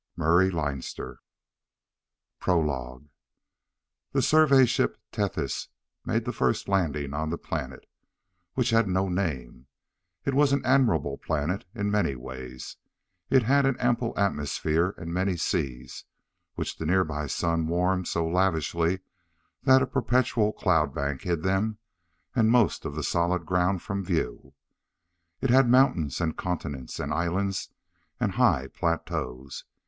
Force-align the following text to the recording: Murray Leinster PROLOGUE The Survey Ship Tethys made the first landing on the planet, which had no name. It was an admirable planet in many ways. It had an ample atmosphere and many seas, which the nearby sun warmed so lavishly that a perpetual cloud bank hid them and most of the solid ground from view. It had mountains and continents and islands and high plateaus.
Murray 0.15 0.49
Leinster 0.49 1.19
PROLOGUE 2.39 3.09
The 4.13 4.23
Survey 4.23 4.65
Ship 4.65 4.97
Tethys 5.11 5.67
made 6.03 6.25
the 6.25 6.33
first 6.33 6.67
landing 6.67 7.13
on 7.13 7.29
the 7.29 7.37
planet, 7.37 7.87
which 8.55 8.71
had 8.71 8.87
no 8.89 9.07
name. 9.07 9.67
It 10.25 10.33
was 10.33 10.53
an 10.53 10.65
admirable 10.65 11.19
planet 11.19 11.65
in 11.75 11.91
many 11.91 12.15
ways. 12.15 12.77
It 13.29 13.43
had 13.43 13.67
an 13.67 13.79
ample 13.79 14.17
atmosphere 14.17 14.95
and 14.97 15.13
many 15.13 15.37
seas, 15.37 16.05
which 16.55 16.77
the 16.77 16.87
nearby 16.87 17.27
sun 17.27 17.67
warmed 17.67 18.07
so 18.07 18.27
lavishly 18.27 19.01
that 19.65 19.83
a 19.83 19.85
perpetual 19.85 20.51
cloud 20.51 20.95
bank 20.95 21.21
hid 21.21 21.43
them 21.43 21.77
and 22.35 22.49
most 22.49 22.85
of 22.85 22.95
the 22.95 23.03
solid 23.03 23.45
ground 23.45 23.83
from 23.83 24.03
view. 24.03 24.55
It 25.41 25.51
had 25.51 25.69
mountains 25.69 26.19
and 26.19 26.35
continents 26.35 26.99
and 26.99 27.13
islands 27.13 27.69
and 28.19 28.31
high 28.31 28.65
plateaus. 28.67 29.63